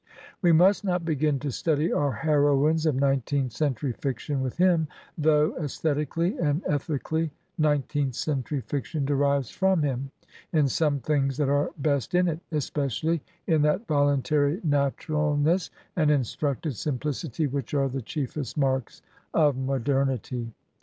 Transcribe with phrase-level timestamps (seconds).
[0.41, 5.55] We must not begin to study our heroines of nineteenth century fiction with him, though,
[5.57, 10.09] aesthetically and ethically, nineteenth century fiction derives from him
[10.51, 16.75] in some things that are best in it, especially in that voluntary naturalness and instructed
[16.75, 19.03] simplicity which are the chiefest marks
[19.35, 20.51] of modernity.